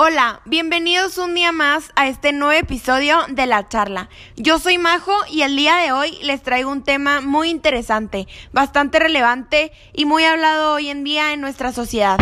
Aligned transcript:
Hola, 0.00 0.42
bienvenidos 0.44 1.18
un 1.18 1.34
día 1.34 1.50
más 1.50 1.90
a 1.96 2.06
este 2.06 2.32
nuevo 2.32 2.52
episodio 2.52 3.18
de 3.30 3.46
la 3.46 3.68
charla. 3.68 4.08
Yo 4.36 4.60
soy 4.60 4.78
Majo 4.78 5.12
y 5.28 5.42
el 5.42 5.56
día 5.56 5.76
de 5.78 5.90
hoy 5.90 6.16
les 6.22 6.40
traigo 6.44 6.70
un 6.70 6.84
tema 6.84 7.20
muy 7.20 7.50
interesante, 7.50 8.28
bastante 8.52 9.00
relevante 9.00 9.72
y 9.92 10.04
muy 10.04 10.22
hablado 10.22 10.74
hoy 10.74 10.90
en 10.90 11.02
día 11.02 11.32
en 11.32 11.40
nuestra 11.40 11.72
sociedad. 11.72 12.18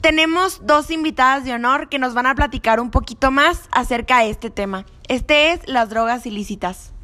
Tenemos 0.00 0.64
dos 0.64 0.90
invitadas 0.90 1.44
de 1.44 1.52
honor 1.52 1.90
que 1.90 1.98
nos 1.98 2.14
van 2.14 2.26
a 2.26 2.34
platicar 2.34 2.80
un 2.80 2.90
poquito 2.90 3.30
más 3.30 3.68
acerca 3.72 4.20
de 4.20 4.30
este 4.30 4.48
tema. 4.48 4.86
Este 5.08 5.52
es 5.52 5.68
las 5.68 5.90
drogas 5.90 6.24
ilícitas. 6.24 6.95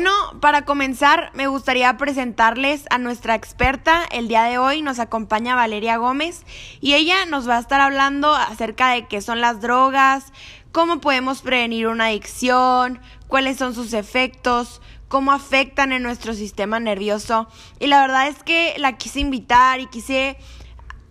Bueno, 0.00 0.38
para 0.40 0.64
comenzar, 0.64 1.32
me 1.34 1.48
gustaría 1.48 1.96
presentarles 1.96 2.84
a 2.88 2.98
nuestra 2.98 3.34
experta. 3.34 4.04
El 4.12 4.28
día 4.28 4.44
de 4.44 4.56
hoy 4.56 4.80
nos 4.80 5.00
acompaña 5.00 5.56
Valeria 5.56 5.96
Gómez 5.96 6.44
y 6.80 6.94
ella 6.94 7.26
nos 7.26 7.48
va 7.48 7.56
a 7.56 7.58
estar 7.58 7.80
hablando 7.80 8.32
acerca 8.32 8.90
de 8.90 9.08
qué 9.08 9.20
son 9.20 9.40
las 9.40 9.60
drogas, 9.60 10.32
cómo 10.70 11.00
podemos 11.00 11.42
prevenir 11.42 11.88
una 11.88 12.06
adicción, 12.06 13.00
cuáles 13.26 13.56
son 13.56 13.74
sus 13.74 13.92
efectos, 13.92 14.80
cómo 15.08 15.32
afectan 15.32 15.90
en 15.90 16.04
nuestro 16.04 16.32
sistema 16.32 16.78
nervioso. 16.78 17.48
Y 17.80 17.88
la 17.88 18.00
verdad 18.00 18.28
es 18.28 18.40
que 18.44 18.76
la 18.78 18.98
quise 18.98 19.18
invitar 19.18 19.80
y 19.80 19.86
quise 19.86 20.38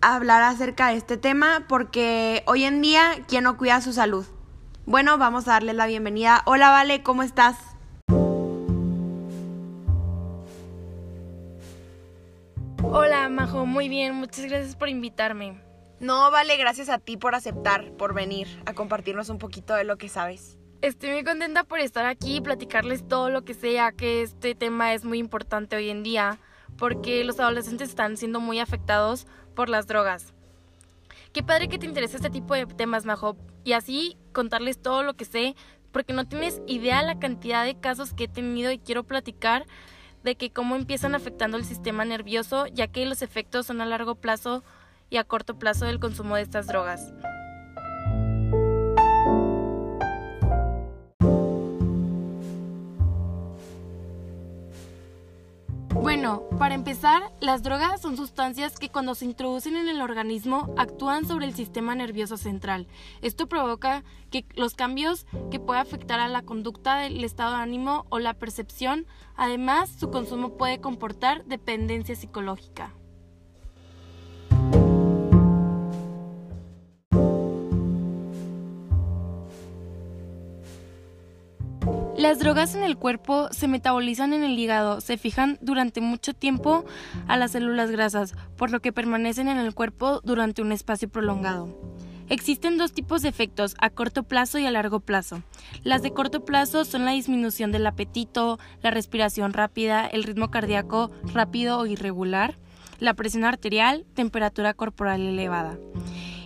hablar 0.00 0.42
acerca 0.42 0.88
de 0.88 0.96
este 0.96 1.18
tema 1.18 1.66
porque 1.68 2.42
hoy 2.46 2.64
en 2.64 2.80
día, 2.80 3.22
¿quién 3.28 3.44
no 3.44 3.58
cuida 3.58 3.82
su 3.82 3.92
salud? 3.92 4.24
Bueno, 4.86 5.18
vamos 5.18 5.46
a 5.46 5.52
darle 5.52 5.74
la 5.74 5.84
bienvenida. 5.84 6.40
Hola, 6.46 6.70
Vale, 6.70 7.02
¿cómo 7.02 7.22
estás? 7.22 7.67
Majo, 13.38 13.66
muy 13.66 13.88
bien, 13.88 14.14
muchas 14.16 14.46
gracias 14.46 14.74
por 14.74 14.88
invitarme. 14.88 15.62
No, 16.00 16.28
vale, 16.32 16.56
gracias 16.56 16.88
a 16.88 16.98
ti 16.98 17.16
por 17.16 17.36
aceptar, 17.36 17.92
por 17.92 18.12
venir 18.12 18.48
a 18.66 18.74
compartirnos 18.74 19.28
un 19.28 19.38
poquito 19.38 19.74
de 19.74 19.84
lo 19.84 19.96
que 19.96 20.08
sabes. 20.08 20.58
Estoy 20.82 21.12
muy 21.12 21.22
contenta 21.22 21.62
por 21.62 21.78
estar 21.78 22.04
aquí 22.04 22.38
y 22.38 22.40
platicarles 22.40 23.06
todo 23.06 23.30
lo 23.30 23.44
que 23.44 23.54
sea, 23.54 23.92
que 23.92 24.22
este 24.22 24.56
tema 24.56 24.92
es 24.92 25.04
muy 25.04 25.18
importante 25.18 25.76
hoy 25.76 25.88
en 25.88 26.02
día, 26.02 26.40
porque 26.78 27.22
los 27.22 27.38
adolescentes 27.38 27.90
están 27.90 28.16
siendo 28.16 28.40
muy 28.40 28.58
afectados 28.58 29.28
por 29.54 29.68
las 29.68 29.86
drogas. 29.86 30.34
Qué 31.32 31.44
padre 31.44 31.68
que 31.68 31.78
te 31.78 31.86
interese 31.86 32.16
este 32.16 32.30
tipo 32.30 32.54
de 32.54 32.66
temas, 32.66 33.04
Majo, 33.04 33.36
y 33.62 33.74
así 33.74 34.16
contarles 34.32 34.82
todo 34.82 35.04
lo 35.04 35.14
que 35.14 35.24
sé, 35.24 35.54
porque 35.92 36.12
no 36.12 36.26
tienes 36.26 36.60
idea 36.66 37.02
la 37.02 37.20
cantidad 37.20 37.64
de 37.64 37.78
casos 37.78 38.14
que 38.14 38.24
he 38.24 38.28
tenido 38.28 38.72
y 38.72 38.80
quiero 38.80 39.04
platicar 39.04 39.64
de 40.28 40.36
que 40.36 40.50
cómo 40.50 40.76
empiezan 40.76 41.14
afectando 41.14 41.56
el 41.56 41.64
sistema 41.64 42.04
nervioso, 42.04 42.66
ya 42.66 42.86
que 42.86 43.06
los 43.06 43.22
efectos 43.22 43.64
son 43.64 43.80
a 43.80 43.86
largo 43.86 44.14
plazo 44.14 44.62
y 45.08 45.16
a 45.16 45.24
corto 45.24 45.58
plazo 45.58 45.86
del 45.86 46.00
consumo 46.00 46.36
de 46.36 46.42
estas 46.42 46.66
drogas. 46.66 47.14
Bueno, 56.00 56.44
para 56.58 56.74
empezar, 56.74 57.32
las 57.40 57.62
drogas 57.62 58.00
son 58.00 58.16
sustancias 58.16 58.78
que 58.78 58.88
cuando 58.88 59.14
se 59.14 59.24
introducen 59.24 59.76
en 59.76 59.88
el 59.88 60.00
organismo 60.00 60.72
actúan 60.76 61.26
sobre 61.26 61.46
el 61.46 61.54
sistema 61.54 61.94
nervioso 61.94 62.36
central. 62.36 62.86
Esto 63.20 63.48
provoca 63.48 64.04
que 64.30 64.46
los 64.54 64.74
cambios 64.74 65.26
que 65.50 65.60
puede 65.60 65.80
afectar 65.80 66.20
a 66.20 66.28
la 66.28 66.42
conducta 66.42 66.98
del 66.98 67.24
estado 67.24 67.56
de 67.56 67.62
ánimo 67.62 68.06
o 68.10 68.20
la 68.20 68.34
percepción, 68.34 69.06
además 69.36 69.90
su 69.90 70.10
consumo 70.10 70.56
puede 70.56 70.80
comportar 70.80 71.44
dependencia 71.44 72.14
psicológica. 72.14 72.94
Las 82.28 82.40
drogas 82.40 82.74
en 82.74 82.82
el 82.82 82.98
cuerpo 82.98 83.48
se 83.52 83.68
metabolizan 83.68 84.34
en 84.34 84.44
el 84.44 84.58
hígado, 84.58 85.00
se 85.00 85.16
fijan 85.16 85.56
durante 85.62 86.02
mucho 86.02 86.34
tiempo 86.34 86.84
a 87.26 87.38
las 87.38 87.52
células 87.52 87.90
grasas, 87.90 88.34
por 88.58 88.70
lo 88.70 88.80
que 88.80 88.92
permanecen 88.92 89.48
en 89.48 89.56
el 89.56 89.74
cuerpo 89.74 90.20
durante 90.22 90.60
un 90.60 90.70
espacio 90.70 91.08
prolongado. 91.08 91.74
Existen 92.28 92.76
dos 92.76 92.92
tipos 92.92 93.22
de 93.22 93.30
efectos, 93.30 93.76
a 93.80 93.88
corto 93.88 94.24
plazo 94.24 94.58
y 94.58 94.66
a 94.66 94.70
largo 94.70 95.00
plazo. 95.00 95.42
Las 95.84 96.02
de 96.02 96.12
corto 96.12 96.44
plazo 96.44 96.84
son 96.84 97.06
la 97.06 97.12
disminución 97.12 97.72
del 97.72 97.86
apetito, 97.86 98.58
la 98.82 98.90
respiración 98.90 99.54
rápida, 99.54 100.06
el 100.06 100.22
ritmo 100.22 100.50
cardíaco 100.50 101.10
rápido 101.32 101.78
o 101.78 101.86
irregular, 101.86 102.58
la 103.00 103.14
presión 103.14 103.46
arterial, 103.46 104.04
temperatura 104.12 104.74
corporal 104.74 105.22
elevada. 105.22 105.78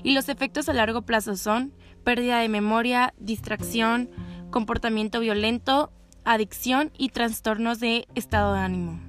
Y 0.05 0.13
los 0.13 0.29
efectos 0.29 0.69
a 0.69 0.75
largo 0.75 1.03
plazo 1.03 1.35
son 1.35 1.73
pérdida 2.05 2.39
de 2.39 2.49
memoria, 2.49 3.15
distracción, 3.19 4.11
comportamiento 4.53 5.19
violento, 5.19 5.91
adicción 6.25 6.93
y 6.97 7.09
trastornos 7.09 7.81
de 7.81 8.07
estado 8.15 8.55
de 8.55 8.61
ánimo. 8.61 9.01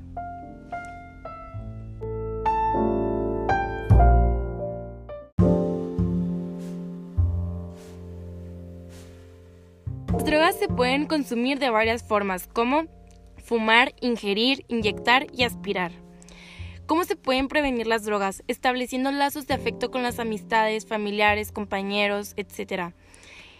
Las 10.11 10.25
drogas 10.25 10.55
se 10.57 10.67
pueden 10.67 11.05
consumir 11.05 11.59
de 11.59 11.69
varias 11.69 12.01
formas, 12.01 12.47
como 12.47 12.85
fumar, 13.43 13.93
ingerir, 14.01 14.65
inyectar 14.69 15.27
y 15.31 15.43
aspirar. 15.43 15.91
¿Cómo 16.85 17.03
se 17.03 17.15
pueden 17.15 17.47
prevenir 17.47 17.87
las 17.87 18.03
drogas? 18.03 18.43
Estableciendo 18.47 19.11
lazos 19.11 19.47
de 19.47 19.53
afecto 19.53 19.91
con 19.91 20.01
las 20.03 20.19
amistades, 20.19 20.85
familiares, 20.85 21.51
compañeros, 21.51 22.33
etc. 22.35 22.93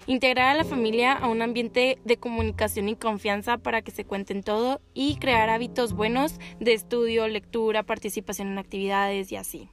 Integrar 0.06 0.50
a 0.50 0.56
la 0.56 0.66
familia 0.66 1.14
a 1.14 1.30
un 1.30 1.42
ambiente 1.42 1.98
de 2.04 2.18
comunicación 2.18 2.90
y 2.90 2.96
confianza 2.96 3.58
para 3.58 3.82
que 3.82 3.92
se 3.92 4.04
cuenten 4.06 4.44
todo 4.44 4.82
y 4.94 5.16
crear 5.16 5.50
hábitos 5.50 5.94
buenos 5.94 6.40
de 6.60 6.74
estudio, 6.74 7.28
lectura, 7.28 7.84
participación 7.84 8.50
en 8.50 8.58
actividades 8.58 9.32
y 9.32 9.38
así. 9.38 9.70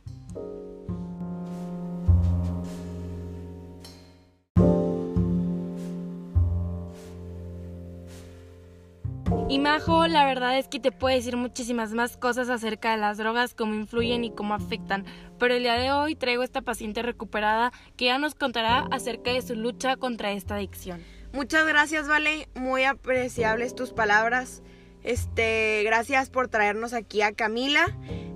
Y 9.49 9.59
Majo, 9.59 10.07
la 10.07 10.25
verdad 10.25 10.59
es 10.59 10.69
que 10.69 10.79
te 10.79 10.93
puedo 10.93 11.15
decir 11.15 11.37
muchísimas 11.37 11.93
más 11.93 12.17
cosas 12.17 12.49
acerca 12.51 12.93
de 12.93 12.99
las 12.99 13.19
drogas, 13.19 13.55
cómo 13.55 13.75
influyen 13.75 14.25
y 14.25 14.31
cómo 14.31 14.55
afectan, 14.55 15.05
pero 15.39 15.55
el 15.55 15.63
día 15.63 15.75
de 15.75 15.91
hoy 15.91 16.15
traigo 16.15 16.43
a 16.43 16.45
esta 16.45 16.63
paciente 16.63 17.03
recuperada 17.03 17.73
que 17.97 18.07
ya 18.07 18.19
nos 18.19 18.35
contará 18.35 18.87
acerca 18.93 19.33
de 19.33 19.43
su 19.43 19.57
lucha 19.57 19.97
contra 19.97 20.33
esta 20.33 20.55
adicción. 20.55 21.03
Muchas 21.33 21.67
gracias, 21.67 22.09
Vale, 22.09 22.49
muy 22.55 22.85
apreciables 22.85 23.75
tus 23.75 23.93
palabras. 23.93 24.63
Este, 25.03 25.83
gracias 25.85 26.31
por 26.31 26.49
traernos 26.49 26.93
aquí 26.93 27.23
a 27.23 27.33
Camila. 27.33 27.87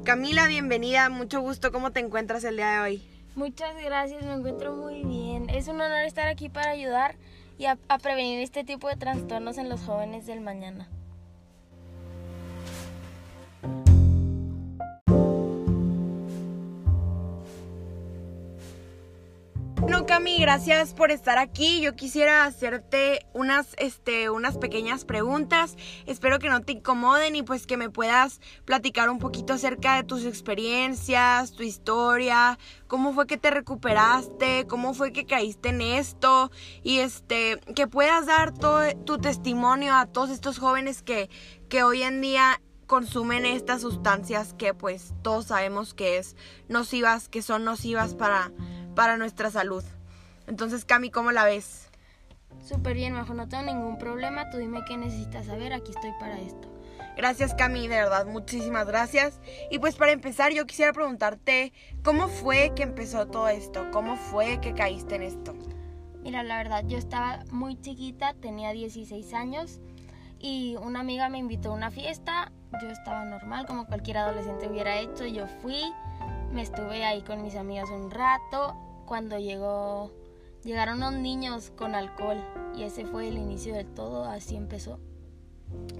Camila, 0.04 0.46
bienvenida, 0.46 1.08
mucho 1.10 1.40
gusto, 1.40 1.70
¿cómo 1.70 1.92
te 1.92 2.00
encuentras 2.00 2.44
el 2.44 2.56
día 2.56 2.70
de 2.72 2.80
hoy? 2.80 3.02
Muchas 3.36 3.74
gracias, 3.82 4.22
me 4.24 4.32
encuentro 4.32 4.74
muy 4.74 5.02
bien. 5.04 5.48
Es 5.50 5.66
un 5.68 5.80
honor 5.80 6.04
estar 6.04 6.28
aquí 6.28 6.48
para 6.48 6.70
ayudar 6.70 7.16
y 7.58 7.66
a, 7.66 7.76
prevenir 8.02 8.40
este 8.40 8.64
tipo 8.64 8.88
de 8.88 8.96
trastornos 8.96 9.58
en 9.58 9.68
los 9.68 9.80
jóvenes 9.82 10.26
del 10.26 10.40
mañana. 10.40 10.88
Cami, 20.14 20.38
gracias 20.38 20.94
por 20.94 21.10
estar 21.10 21.38
aquí. 21.38 21.80
Yo 21.80 21.96
quisiera 21.96 22.44
hacerte 22.44 23.26
unas, 23.32 23.74
este, 23.78 24.30
unas 24.30 24.58
pequeñas 24.58 25.04
preguntas. 25.04 25.74
Espero 26.06 26.38
que 26.38 26.48
no 26.48 26.60
te 26.60 26.70
incomoden 26.70 27.34
y 27.34 27.42
pues 27.42 27.66
que 27.66 27.76
me 27.76 27.90
puedas 27.90 28.40
platicar 28.64 29.10
un 29.10 29.18
poquito 29.18 29.54
acerca 29.54 29.96
de 29.96 30.04
tus 30.04 30.24
experiencias, 30.24 31.50
tu 31.50 31.64
historia, 31.64 32.60
cómo 32.86 33.12
fue 33.12 33.26
que 33.26 33.38
te 33.38 33.50
recuperaste, 33.50 34.68
cómo 34.68 34.94
fue 34.94 35.12
que 35.12 35.26
caíste 35.26 35.70
en 35.70 35.80
esto 35.80 36.52
y 36.84 37.00
este, 37.00 37.58
que 37.74 37.88
puedas 37.88 38.26
dar 38.26 38.54
todo 38.54 38.82
tu 39.04 39.18
testimonio 39.18 39.96
a 39.96 40.06
todos 40.06 40.30
estos 40.30 40.60
jóvenes 40.60 41.02
que, 41.02 41.28
que 41.68 41.82
hoy 41.82 42.04
en 42.04 42.20
día 42.20 42.60
consumen 42.86 43.46
estas 43.46 43.80
sustancias 43.80 44.54
que 44.54 44.74
pues 44.74 45.12
todos 45.22 45.46
sabemos 45.46 45.92
que 45.92 46.18
es 46.18 46.36
nocivas, 46.68 47.28
que 47.28 47.42
son 47.42 47.64
nocivas 47.64 48.14
para 48.14 48.52
para 48.94 49.16
nuestra 49.16 49.50
salud. 49.50 49.84
Entonces, 50.46 50.84
Cami, 50.84 51.10
¿cómo 51.10 51.32
la 51.32 51.44
ves? 51.44 51.88
Súper 52.62 52.94
bien, 52.94 53.14
Majo, 53.14 53.34
no 53.34 53.48
tengo 53.48 53.64
ningún 53.64 53.98
problema. 53.98 54.50
Tú 54.50 54.58
dime 54.58 54.84
qué 54.86 54.96
necesitas 54.96 55.46
saber, 55.46 55.72
aquí 55.72 55.90
estoy 55.90 56.12
para 56.18 56.38
esto. 56.38 56.68
Gracias, 57.16 57.54
Cami, 57.54 57.86
de 57.86 57.96
verdad, 57.96 58.26
muchísimas 58.26 58.86
gracias. 58.86 59.40
Y 59.70 59.78
pues 59.78 59.94
para 59.94 60.12
empezar, 60.12 60.52
yo 60.52 60.66
quisiera 60.66 60.92
preguntarte, 60.92 61.72
¿cómo 62.02 62.28
fue 62.28 62.72
que 62.74 62.82
empezó 62.82 63.26
todo 63.26 63.48
esto? 63.48 63.86
¿Cómo 63.92 64.16
fue 64.16 64.60
que 64.60 64.74
caíste 64.74 65.16
en 65.16 65.22
esto? 65.22 65.54
Mira, 66.22 66.42
la 66.42 66.56
verdad, 66.56 66.84
yo 66.86 66.98
estaba 66.98 67.44
muy 67.50 67.80
chiquita, 67.80 68.34
tenía 68.34 68.72
16 68.72 69.32
años 69.34 69.80
y 70.40 70.76
una 70.80 71.00
amiga 71.00 71.28
me 71.28 71.38
invitó 71.38 71.70
a 71.70 71.74
una 71.74 71.90
fiesta. 71.90 72.50
Yo 72.82 72.88
estaba 72.88 73.24
normal, 73.24 73.66
como 73.66 73.86
cualquier 73.86 74.18
adolescente 74.18 74.68
hubiera 74.68 74.98
hecho. 74.98 75.26
Yo 75.26 75.46
fui, 75.46 75.82
me 76.50 76.62
estuve 76.62 77.04
ahí 77.04 77.22
con 77.22 77.42
mis 77.42 77.54
amigas 77.54 77.90
un 77.90 78.10
rato. 78.10 78.74
Cuando 79.06 79.38
llegó, 79.38 80.10
llegaron 80.64 80.98
unos 80.98 81.14
niños 81.14 81.72
con 81.76 81.94
alcohol 81.94 82.42
y 82.76 82.82
ese 82.82 83.06
fue 83.06 83.28
el 83.28 83.36
inicio 83.36 83.74
del 83.74 83.86
todo, 83.86 84.24
así 84.24 84.56
empezó. 84.56 84.98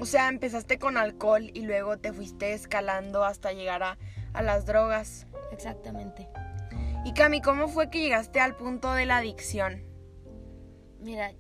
O 0.00 0.06
sea, 0.06 0.28
empezaste 0.28 0.78
con 0.78 0.96
alcohol 0.96 1.50
y 1.52 1.62
luego 1.62 1.99
te 1.99 2.12
fuiste 2.12 2.52
escalando 2.52 3.25
hasta 3.25 3.52
llegar 3.52 3.82
a, 3.82 3.99
a 4.32 4.43
las 4.43 4.66
drogas. 4.66 5.26
Exactamente. 5.52 6.28
Y 7.05 7.12
Cami, 7.12 7.40
¿cómo 7.40 7.69
fue 7.69 7.90
que 7.90 8.00
llegaste 8.00 8.40
al 8.40 8.56
punto 8.56 8.93
de 8.93 9.06
la 9.06 9.19
adicción? 9.19 9.82
Mira, 11.00 11.32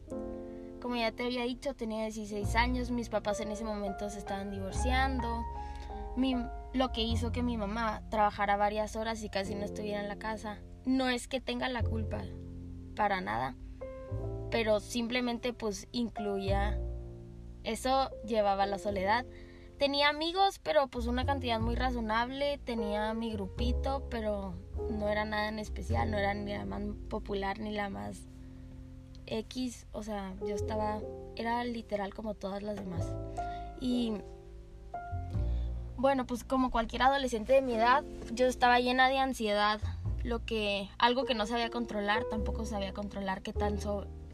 como 0.82 0.96
ya 0.96 1.12
te 1.12 1.24
había 1.24 1.44
dicho, 1.44 1.74
tenía 1.74 2.02
16 2.02 2.54
años, 2.56 2.90
mis 2.90 3.08
papás 3.08 3.40
en 3.40 3.50
ese 3.50 3.64
momento 3.64 4.10
se 4.10 4.18
estaban 4.18 4.50
divorciando. 4.50 5.42
Mi, 6.16 6.36
lo 6.74 6.92
que 6.92 7.00
hizo 7.00 7.32
que 7.32 7.42
mi 7.42 7.56
mamá 7.56 8.02
trabajara 8.10 8.56
varias 8.56 8.94
horas 8.94 9.22
y 9.22 9.30
casi 9.30 9.54
no 9.54 9.64
estuviera 9.64 10.02
en 10.02 10.08
la 10.08 10.16
casa. 10.16 10.58
No 10.84 11.08
es 11.08 11.26
que 11.26 11.40
tenga 11.40 11.70
la 11.70 11.82
culpa, 11.82 12.22
para 12.94 13.20
nada, 13.20 13.54
pero 14.50 14.80
simplemente 14.80 15.52
pues 15.52 15.88
incluía, 15.92 16.78
eso 17.62 18.10
llevaba 18.24 18.66
la 18.66 18.78
soledad. 18.78 19.24
Tenía 19.78 20.08
amigos, 20.08 20.60
pero 20.62 20.86
pues 20.86 21.06
una 21.06 21.26
cantidad 21.26 21.58
muy 21.58 21.74
razonable, 21.74 22.58
tenía 22.64 23.12
mi 23.12 23.32
grupito, 23.32 24.06
pero 24.08 24.54
no 24.90 25.08
era 25.08 25.24
nada 25.24 25.48
en 25.48 25.58
especial, 25.58 26.10
no 26.10 26.18
era 26.18 26.32
ni 26.32 26.52
la 26.52 26.64
más 26.64 26.82
popular 27.08 27.58
ni 27.58 27.72
la 27.72 27.90
más 27.90 28.28
X, 29.26 29.86
o 29.92 30.02
sea, 30.02 30.34
yo 30.46 30.54
estaba, 30.54 31.00
era 31.36 31.64
literal 31.64 32.14
como 32.14 32.34
todas 32.34 32.62
las 32.62 32.76
demás. 32.76 33.04
Y 33.80 34.14
bueno, 35.96 36.26
pues 36.26 36.44
como 36.44 36.70
cualquier 36.70 37.02
adolescente 37.02 37.52
de 37.52 37.62
mi 37.62 37.74
edad, 37.74 38.04
yo 38.32 38.46
estaba 38.46 38.78
llena 38.80 39.08
de 39.08 39.18
ansiedad, 39.18 39.80
lo 40.24 40.44
que 40.44 40.88
algo 40.98 41.24
que 41.24 41.34
no 41.34 41.46
sabía 41.46 41.70
controlar, 41.70 42.24
tampoco 42.24 42.64
sabía 42.64 42.92
controlar 42.92 43.42
qué 43.42 43.52
tan 43.52 43.78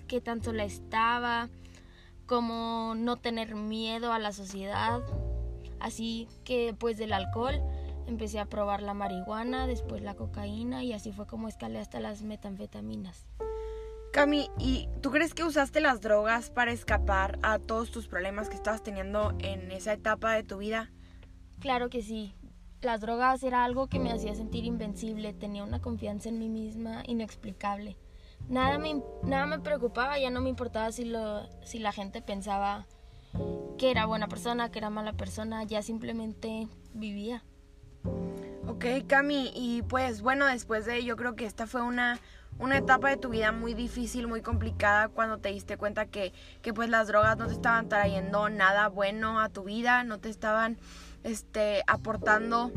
qué 0.07 0.21
tan 0.21 0.43
sola 0.43 0.65
estaba, 0.65 1.49
como 2.27 2.95
no 2.97 3.17
tener 3.17 3.57
miedo 3.57 4.13
a 4.13 4.19
la 4.19 4.33
sociedad. 4.33 5.03
Así 5.81 6.29
que 6.45 6.75
pues 6.79 6.97
del 6.97 7.13
alcohol 7.13 7.61
empecé 8.07 8.39
a 8.39 8.47
probar 8.47 8.83
la 8.83 8.95
marihuana, 8.95 9.67
después 9.67 10.03
la 10.03 10.15
cocaína 10.15 10.85
y 10.85 10.93
así 10.93 11.13
fue 11.13 11.27
como 11.27 11.49
escalé 11.49 11.81
hasta 11.81 12.01
las 12.01 12.23
metanfetaminas. 12.23 13.27
Cami, 14.13 14.49
¿y 14.59 14.89
tú 15.01 15.11
crees 15.11 15.35
que 15.35 15.45
usaste 15.45 15.81
las 15.81 16.01
drogas 16.01 16.51
para 16.51 16.73
escapar 16.73 17.39
a 17.43 17.59
todos 17.61 17.91
tus 17.93 18.09
problemas 18.09 18.49
que 18.49 18.57
estabas 18.57 18.83
teniendo 18.83 19.37
en 19.39 19.71
esa 19.71 19.93
etapa 19.93 20.33
de 20.33 20.43
tu 20.43 20.59
vida? 20.59 20.91
Claro 21.61 21.91
que 21.91 22.03
sí. 22.03 22.35
Las 22.83 23.03
drogas 23.03 23.43
era 23.43 23.65
algo 23.65 23.89
que 23.89 23.99
me 23.99 24.11
hacía 24.11 24.35
sentir 24.35 24.65
invencible, 24.65 25.35
tenía 25.35 25.65
una 25.65 25.81
confianza 25.81 26.31
en 26.31 26.39
mí 26.39 26.49
misma 26.49 27.03
inexplicable. 27.07 27.99
Nada 28.49 28.79
me, 28.79 29.03
nada 29.23 29.47
me 29.47 29.59
preocupaba, 29.59 30.19
ya 30.19 30.31
no 30.31 30.41
me 30.41 30.49
importaba 30.49 30.91
si, 30.91 31.05
lo, 31.05 31.47
si 31.63 31.79
la 31.79 31.93
gente 31.93 32.23
pensaba 32.23 32.87
que 33.77 33.91
era 33.91 34.07
buena 34.07 34.29
persona, 34.29 34.71
que 34.71 34.79
era 34.79 34.89
mala 34.89 35.13
persona, 35.13 35.63
ya 35.65 35.83
simplemente 35.83 36.69
vivía. 36.95 37.45
Ok, 38.67 38.87
Cami, 39.07 39.53
y 39.55 39.83
pues 39.83 40.23
bueno, 40.23 40.47
después 40.47 40.87
de 40.87 41.05
yo 41.05 41.17
creo 41.17 41.37
que 41.37 41.45
esta 41.45 41.67
fue 41.67 41.83
una 41.83 42.19
una 42.61 42.77
etapa 42.77 43.09
de 43.09 43.17
tu 43.17 43.31
vida 43.31 43.53
muy 43.53 43.75
difícil, 43.75 44.29
muy 44.29 44.43
complicada 44.43 45.09
cuando 45.09 45.39
te 45.39 45.49
diste 45.49 45.77
cuenta 45.77 46.07
que, 46.07 46.33
que 46.63 46.73
pues 46.73 46.89
las 46.89 47.09
drogas 47.09 47.37
no 47.39 47.47
te 47.47 47.55
estaban 47.55 47.89
trayendo 47.89 48.49
nada 48.51 48.89
bueno 48.89 49.41
a 49.41 49.49
tu 49.49 49.65
vida, 49.65 50.05
no 50.05 50.19
te 50.19 50.29
estaban 50.29 50.79
este, 51.25 51.83
aportando, 51.87 52.71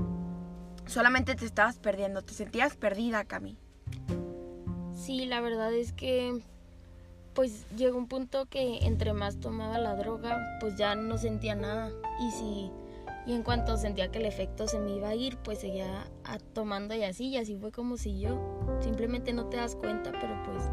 solamente 0.86 1.36
te 1.36 1.46
estabas 1.46 1.80
perdiendo, 1.80 2.22
te 2.22 2.34
sentías 2.34 2.76
perdida, 2.78 3.26
Cami. 3.26 3.58
Sí, 4.96 5.26
la 5.26 5.42
verdad 5.42 5.74
es 5.74 5.92
que 5.92 6.42
pues 7.34 7.66
llegó 7.76 7.98
un 7.98 8.08
punto 8.08 8.46
que 8.46 8.80
entre 8.84 9.12
más 9.14 9.40
tomaba 9.40 9.78
la 9.80 9.96
droga, 9.96 10.58
pues 10.60 10.78
ya 10.78 10.96
no 10.96 11.18
sentía 11.18 11.56
nada. 11.56 11.92
Y 12.22 12.32
si 12.32 12.72
y 13.26 13.34
en 13.34 13.44
cuanto 13.44 13.78
sentía 13.78 14.12
que 14.12 14.20
el 14.20 14.26
efecto 14.26 14.68
se 14.68 14.80
me 14.80 14.92
iba 14.92 15.10
a 15.10 15.16
ir, 15.16 15.38
pues 15.38 15.60
seguía 15.60 16.06
tomando 16.54 16.94
y 16.94 17.04
así, 17.04 17.28
y 17.28 17.38
así 17.38 17.56
fue 17.56 17.72
como 17.72 17.98
si 17.98 18.20
yo. 18.20 18.40
Simplemente 18.82 19.32
no 19.34 19.46
te 19.46 19.58
das 19.58 19.76
cuenta, 19.76 20.12
pero 20.12 20.42
pues... 20.44 20.64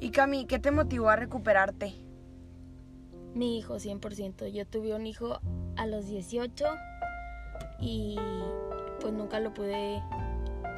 ¿Y 0.00 0.10
Cami, 0.10 0.46
qué 0.46 0.58
te 0.58 0.70
motivó 0.70 1.08
a 1.08 1.16
recuperarte? 1.16 1.94
Mi 3.34 3.58
hijo, 3.58 3.76
100%. 3.76 4.48
Yo 4.48 4.66
tuve 4.66 4.94
un 4.94 5.06
hijo 5.06 5.38
a 5.76 5.86
los 5.86 6.06
18 6.08 6.64
y 7.80 8.16
pues 9.00 9.12
nunca 9.12 9.38
lo 9.40 9.54
pude, 9.54 10.02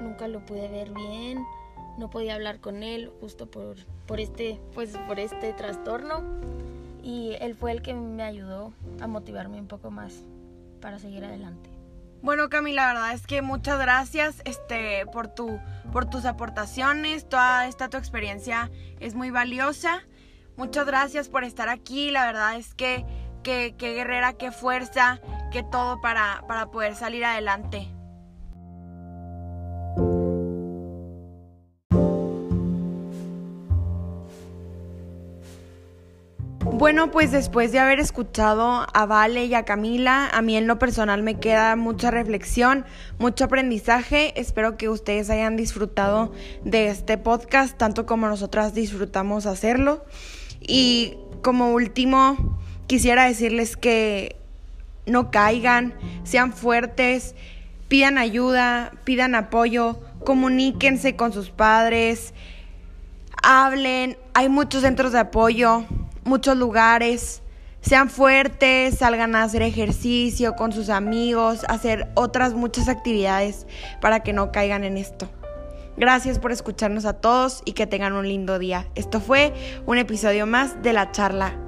nunca 0.03 0.29
lo 0.29 0.45
pude 0.45 0.69
ver 0.69 0.93
bien, 0.93 1.45
no 1.99 2.11
podía 2.11 2.35
hablar 2.35 2.61
con 2.61 2.83
él 2.83 3.11
justo 3.21 3.47
por, 3.47 3.77
por 4.07 4.21
este, 4.21 4.61
pues 4.75 4.97
por 5.07 5.19
este 5.19 5.53
trastorno 5.53 6.23
y 7.03 7.37
él 7.41 7.55
fue 7.55 7.73
el 7.73 7.83
que 7.83 7.95
me 7.95 8.23
ayudó 8.23 8.73
a 9.01 9.07
motivarme 9.07 9.61
un 9.61 9.69
poco 9.69 9.91
más 9.91 10.25
para 10.81 10.99
seguir 10.99 11.25
adelante. 11.25 11.71
Bueno, 12.21 12.49
Camila, 12.49 12.83
la 12.83 12.93
verdad 12.95 13.13
es 13.13 13.27
que 13.27 13.43
muchas 13.43 13.79
gracias 13.79 14.43
este, 14.45 15.07
por, 15.07 15.29
tu, 15.29 15.61
por 15.93 16.07
tus 16.07 16.25
aportaciones. 16.25 17.29
Toda 17.29 17.67
esta 17.67 17.89
tu 17.89 17.97
experiencia 17.97 18.71
es 18.99 19.15
muy 19.15 19.31
valiosa. 19.31 20.03
Muchas 20.57 20.87
gracias 20.87 21.29
por 21.29 21.45
estar 21.45 21.69
aquí. 21.69 22.11
La 22.11 22.27
verdad 22.27 22.57
es 22.57 22.75
que 22.75 23.07
qué 23.45 23.75
guerrera, 23.79 24.33
qué 24.33 24.51
fuerza, 24.51 25.21
qué 25.53 25.63
todo 25.63 26.01
para, 26.01 26.45
para 26.49 26.71
poder 26.71 26.97
salir 26.97 27.25
adelante. 27.25 27.89
Bueno, 36.79 37.11
pues 37.11 37.33
después 37.33 37.73
de 37.73 37.81
haber 37.81 37.99
escuchado 37.99 38.87
a 38.95 39.05
Vale 39.05 39.47
y 39.47 39.55
a 39.55 39.65
Camila, 39.65 40.31
a 40.33 40.43
mí 40.43 40.57
en 40.57 40.69
lo 40.69 40.79
personal 40.79 41.25
me 41.25 41.41
queda 41.41 41.75
mucha 41.75 42.13
reflexión, 42.13 42.85
mucho 43.19 43.47
aprendizaje. 43.47 44.33
Espero 44.41 44.77
que 44.77 44.89
ustedes 44.89 45.29
hayan 45.29 45.57
disfrutado 45.57 46.33
de 46.65 46.87
este 46.87 47.19
podcast 47.19 47.77
tanto 47.77 48.07
como 48.07 48.29
nosotras 48.29 48.75
disfrutamos 48.75 49.45
hacerlo. 49.47 50.05
Y 50.61 51.17
como 51.43 51.73
último, 51.73 52.61
quisiera 52.87 53.25
decirles 53.25 53.77
que 53.77 54.37
no 55.05 55.33
caigan, 55.33 55.95
sean 56.23 56.53
fuertes, 56.53 57.35
pidan 57.89 58.19
ayuda, 58.19 58.93
pidan 59.03 59.35
apoyo, 59.35 59.99
comuníquense 60.25 61.17
con 61.17 61.33
sus 61.33 61.51
padres, 61.51 62.35
hablen, 63.43 64.17
hay 64.33 64.49
muchos 64.49 64.83
centros 64.83 65.11
de 65.11 65.19
apoyo 65.19 65.85
muchos 66.29 66.57
lugares. 66.57 67.43
Sean 67.81 68.11
fuertes, 68.11 68.99
salgan 68.99 69.35
a 69.35 69.45
hacer 69.45 69.63
ejercicio 69.63 70.57
con 70.57 70.73
sus 70.73 70.91
amigos, 70.91 71.65
hacer 71.69 72.09
otras 72.15 72.55
muchas 72.55 72.89
actividades 72.89 73.67
para 74.01 74.21
que 74.21 74.33
no 74.33 74.51
caigan 74.51 74.85
en 74.85 74.97
esto. 74.97 75.29
Gracias 75.97 76.39
por 76.39 76.53
escucharnos 76.53 77.05
a 77.05 77.15
todos 77.15 77.63
y 77.65 77.73
que 77.73 77.87
tengan 77.87 78.13
un 78.13 78.29
lindo 78.29 78.59
día. 78.59 78.87
Esto 78.95 79.21
fue 79.21 79.53
un 79.87 79.99
episodio 79.99 80.47
más 80.47 80.83
de 80.83 80.93
la 80.93 81.13
charla 81.13 81.68